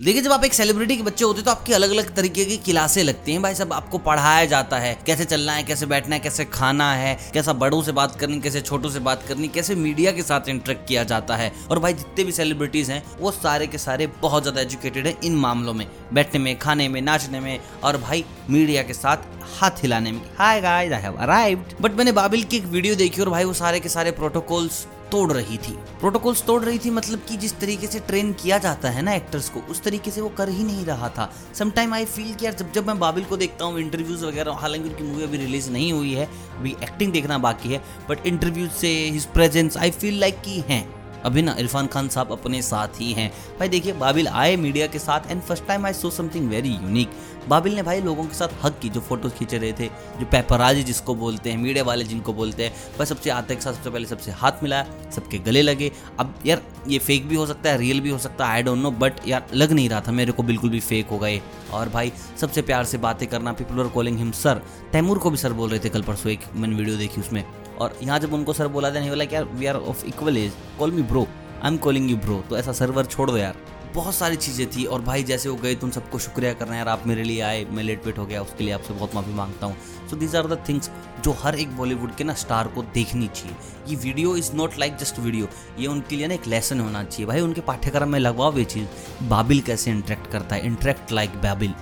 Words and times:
देखिए, 0.00 0.22
जब 0.22 0.32
आप 0.32 0.42
एक 0.44 0.54
सेलिब्रिटी 0.54 0.96
के 0.96 1.02
बच्चे 1.02 1.24
होते 1.24 1.38
हैं 1.38 1.44
तो 1.44 1.50
आपकी 1.50 1.72
अलग 1.72 1.90
अलग 1.90 2.14
तरीके 2.14 2.44
की 2.44 2.56
क्लासे 2.64 3.02
लगती 3.02 3.32
हैं। 3.32 3.42
भाई 3.42 3.54
सब 3.54 3.72
आपको 3.72 3.98
पढ़ाया 3.98 4.44
जाता 4.44 4.78
है। 4.78 4.92
कैसे 5.06 5.24
चलना 5.24 5.52
है, 5.52 5.62
कैसे 5.62 5.86
बैठना 5.86 6.14
है, 6.14 6.20
कैसे 6.20 6.44
खाना 6.44 6.92
है, 6.92 7.16
कैसा 7.34 7.52
बड़ों 7.52 7.82
से 7.82 7.92
बात 7.92 8.16
करनी, 8.20 8.40
कैसे 8.40 8.60
छोटों 8.60 8.90
से 8.90 9.00
बात 9.00 9.22
करनी, 9.28 9.48
कैसे 9.48 9.74
मीडिया 9.74 10.12
के 10.12 10.22
साथ 10.22 10.48
इंटरेक्ट 10.48 10.86
किया 10.88 11.04
जाता 11.04 11.36
है। 11.36 11.50
और 11.70 11.78
भाई, 11.78 11.92
जितने 11.92 12.24
भी 12.24 12.32
सेलिब्रिटीज 12.32 12.90
हैं, 12.90 13.02
वो 13.20 13.30
सारे 13.30 13.66
के 13.66 13.78
सारे 13.78 14.06
बहुत 14.22 14.42
ज़्यादा 14.42 14.60
एजुकेटेड 14.60 15.06
है 15.06 15.16
इन 15.24 15.36
मामलों 15.36 15.74
में। 15.74 15.86
बैठने 16.12 16.40
में, 16.40 16.58
खाने 16.58 16.88
में, 16.88 17.00
नाचने 17.02 17.40
में 17.40 17.58
और 17.84 17.96
भाई, 17.98 18.24
मीडिया 18.50 18.82
के 18.82 18.94
साथ 18.94 19.35
हाथ 19.50 19.82
हिलाने 19.82 20.12
में। 20.12 20.20
Hi 20.38 20.60
guys 20.60 20.92
I 20.92 21.02
have 21.02 21.16
arrived 21.16 21.80
but 21.80 21.92
मैंने 21.92 22.12
बाबिल 22.12 22.42
की 22.42 22.56
एक 22.56 22.64
वीडियो 22.66 22.94
देखी 22.94 23.20
और 23.20 23.28
भाई 23.28 23.44
वो 23.44 23.52
सारे 23.52 23.80
के 23.80 23.88
सारे 23.88 24.10
प्रोटोकॉल्स 24.10 24.86
तोड़ 25.10 25.32
रही 25.32 25.56
थी। 25.58 25.72
प्रोटोकॉल्स 26.00 26.42
तोड़ 26.44 26.62
रही 26.64 26.78
थी 26.78 26.90
मतलब 26.90 27.18
कि 27.28 27.36
जिस 27.36 27.58
तरीके 27.58 27.86
से 27.86 27.98
ट्रेन 28.00 28.32
किया 28.32 28.58
जाता 28.58 28.90
है 28.90 29.02
ना 29.02 29.12
एक्टर्स 29.14 29.48
को, 29.48 29.60
उस 29.60 29.82
तरीके 29.82 30.10
से 30.10 30.20
वो 30.20 30.28
कर 30.28 30.48
ही 30.48 30.64
नहीं 30.64 30.84
रहा 30.86 31.08
था। 31.08 31.30
समटाइम 31.54 31.94
आई 31.94 32.04
फील 32.04 32.34
कि 32.34 32.46
यार 32.46 32.54
जब 32.54 32.72
जब 32.72 32.86
मैं 32.86 32.98
बाबिल 32.98 33.24
को 33.24 33.36
देखता 33.36 33.64
हूँ 33.64 33.80
इंटरव्यूज़ 33.80 34.24
वगैरह, 34.24 34.52
हालाँकि 34.52 34.88
उनकी 34.88 35.04
मूवी 35.04 35.24
अभी 35.24 35.36
रिलीज़ 35.36 35.70
नहीं 35.70 35.92
हुई 35.92 36.12
है, 36.12 36.26
अभी 36.58 36.76
एक्टिंग 36.82 37.12
देखना 37.12 37.38
बाकी 37.38 37.68
है 37.68 37.82
बट 38.08 38.26
इंटरव्यूज़ 38.26 38.70
से 38.70 38.88
his 38.88 39.26
presence 39.26 39.76
I 39.76 39.90
feel 39.90 40.20
like 40.20 40.40
कि 40.40 40.60
हैं। 40.68 40.84
अभी 41.24 41.42
ना 41.42 41.54
इरफान 41.58 41.86
खान 41.86 42.08
साहब 42.08 42.32
अपने 42.32 42.62
साथ 42.62 43.00
ही 43.00 43.12
हैं। 43.12 43.30
भाई 43.58 43.68
देखिए, 43.68 43.92
बाबिल 43.94 44.28
आए 44.28 44.56
मीडिया 44.56 44.86
के 44.86 44.98
साथ 44.98 45.30
and 45.30 45.42
first 45.42 45.66
time 45.66 45.86
I 45.86 45.92
saw 45.92 46.10
something 46.10 46.48
very 46.50 46.68
unique 46.68 47.10
Babil 47.48 47.74
ने 47.74 47.82
भाई 47.82 48.00
लोगों 48.00 48.24
के 48.24 48.34
साथ 48.34 48.48
हक 48.62 48.78
की, 48.78 48.88
जो 48.88 49.00
फ़ोटोज़ 49.00 49.32
खींचे 49.32 49.58
रहे 49.58 49.72
थे, 49.72 49.86
जो 50.20 50.26
पेपराजी 50.26 50.82
जिसको 50.82 51.14
बोलते 51.14 51.50
हैं 51.50 51.58
मीडिया 51.58 51.84
वाले 51.84 52.04
जिनको 52.04 52.32
बोलते 52.32 52.64
हैं, 52.64 52.72
भाई 52.98 53.06
सबसे 53.06 53.30
आते 53.30 53.54
के 53.54 53.60
साथ 53.60 53.72
सबसे 53.72 53.90
पहले 53.90 54.06
सबसे 54.06 54.30
हाथ 54.30 54.62
मिलाया, 54.62 54.86
सबके 55.14 55.38
गले 55.38 55.62
लगे। 55.62 55.90
अब 56.18 56.34
यार, 56.46 56.62
ये 56.88 56.98
फेक 56.98 57.28
भी 57.28 57.36
हो 57.36 57.46
सकता 57.46 57.70
है 57.70 57.78
रियल 57.78 58.00
भी 58.00 58.10
हो 58.10 58.18
सकता 58.18 58.46
है 58.46 58.52
आई 58.52 58.62
डोंट 58.62 58.78
नो 58.78 58.90
बट 58.92 59.20
यार, 59.28 59.46
लग 59.54 59.72
नहीं 59.72 59.88
रहा 59.88 60.00
था, 60.00 60.12
मेरे 60.12 60.32
को 60.32 60.42
बिल्कुल 60.42 60.70
भी 60.70 60.80
फेक 60.80 61.08
हो 61.08 61.18
गए। 61.18 61.40
और 61.72 61.88
भाई, 61.88 62.12
सबसे 62.40 62.62
प्यार 62.62 62.84
से 62.84 62.98
बातें 62.98 63.28
करना 63.28 63.52
people 63.52 63.80
are 63.80 63.88
calling 63.88 64.18
him 64.18 64.30
sir 64.32 64.62
Taimur 64.92 65.18
को 65.18 65.30
भी 65.30 65.36
सर 65.36 65.52
बोल 65.52 65.70
रहे 65.70 65.80
थे 65.80 65.88
कल 65.88 66.02
परसों, 66.02 66.32
एक 66.32 66.40
मैंने 66.54 66.76
वीडियो 66.76 66.96
देखी 66.96 67.20
उसमें। 67.20 67.44
और 67.78 67.98
यहाँ 68.02 68.18
जब 68.18 68.34
उनको 68.34 68.52
सर 68.52 68.68
बोला 68.68 68.90
था 68.90 68.98
नहीं 68.98 69.10
बोला 69.10 69.24
यार 69.32 69.44
we 69.44 69.66
are 69.66 69.76
of 69.76 70.04
equal 70.06 70.36
age 70.36 70.52
call 70.78 70.92
me 70.92 71.02
bro 71.04 71.26
I 71.62 71.70
am 71.70 71.76
calling 71.78 72.10
you 72.10 72.16
bro 72.16 72.42
तो 72.50 72.56
ऐसा 72.58 72.72
सर्वर 72.72 73.06
छोड़ 73.06 73.30
दो 73.30 73.36
यार। 73.36 73.56
बहुत 73.94 74.14
सारी 74.14 74.36
चीज़ें 74.36 74.66
थी 74.70 74.84
और 74.84 75.02
भाई 75.02 75.22
जैसे 75.22 75.48
वो 75.48 75.54
गए, 75.56 75.74
तुम 75.74 75.90
सबको 75.90 76.18
शुक्रिया 76.18 76.52
करना 76.52 76.76
यार, 76.76 76.88
आप 76.88 77.06
मेरे 77.06 77.22
लिए 77.24 77.40
आए, 77.40 77.64
मैं 77.64 77.82
लेट 77.82 78.06
वेट 78.06 78.18
हो 78.18 78.24
गया, 78.26 78.42
उसके 78.42 78.64
लिए 78.64 78.72
आपसे 78.72 78.94
बहुत 78.94 79.14
माफ़ी 79.14 79.34
माँगता 79.34 79.66
हूँ। 79.66 79.76
So 80.10 80.16
these 80.16 80.34
are 80.36 80.46
the 80.46 80.58
things 80.68 80.90
जो 81.24 81.32
हर 81.42 81.54
एक 81.54 81.76
बॉलीवुड 81.76 82.14
के 82.16 82.24
ना 82.24 82.34
स्टार 82.34 82.68
को 82.68 82.82
देखनी 82.94 83.28
चाहिए। 83.28 83.56
ये 83.88 83.96
video 83.96 84.36
is 84.36 84.52
not 84.54 84.78
like 84.78 84.96
just 84.96 85.18
video 85.18 85.48
ये 85.78 85.86
उनके 85.86 86.16
लिए 86.16 86.26
ना 86.26 86.34
एक 86.34 86.46
लेसन 86.46 86.80
होना 86.80 87.04
चाहिए। 87.04 87.26
भाई 87.26 87.40
उनके 87.40 87.60
पाठ्यक्रम 87.60 88.08
में 88.08 88.18
लगवाओ 88.20 88.56
ये 88.58 88.64
चीज़। 88.64 89.28
बाबिल 89.28 89.60
कैसे 89.60 89.90
इंटरेक्ट 89.90 90.30
करता 90.32 90.56
है? 90.56 90.66
इंटरेक्ट 90.66 91.12
लाइक 91.12 91.40
बाबिल 91.42 91.74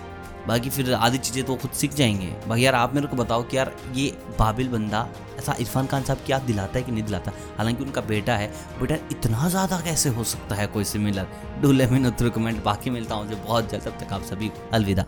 बाकी 0.48 0.70
फिर 0.70 0.92
आधी 0.95 1.19
चीज़ें 1.19 1.45
तो 1.45 1.56
खुद 1.56 1.70
सीख 1.73 1.95
जाएँगे। 1.95 2.27
बाकी 2.48 2.64
यार 2.67 2.75
आप 2.75 2.95
मेरे 2.95 3.06
को 3.06 3.17
बताओ 3.17 3.42
कि 3.42 3.56
यार 3.56 3.73
ये 3.95 4.11
बाबिल 4.39 4.69
बंदा 4.69 5.09
ऐसा 5.39 5.56
इरफान 5.61 5.86
खान 5.86 6.03
साहब 6.03 6.19
क्या 6.27 6.39
दिलाता 6.41 6.78
है 6.78 6.84
कि 6.84 6.92
नहीं 6.92 7.03
दिलाता? 7.05 7.33
हालाँकि 7.59 7.84
उनका 7.84 8.01
बेटा 8.03 8.36
है। 8.36 8.53
बेटा 8.81 8.95
इतना 9.12 9.48
ज़्यादा 9.48 9.81
कैसे 9.81 10.09
हो 10.11 10.25
सकता 10.25 10.55
है 10.55 10.67
कोई 10.67 10.84
सिमिलर 10.84 11.28
डू 11.62 11.73
लेमिन 11.73 12.11
कमेंट 12.23 12.62
बाकी 12.64 12.91
मिलता 12.91 13.14
हूँ 13.14 13.34
बहुत 13.36 13.70
जल्द। 13.70 13.83
तब 13.83 13.98
तक 14.01 14.12
आप 14.12 14.23
सभी 14.23 14.51
अलविदा। 14.73 15.06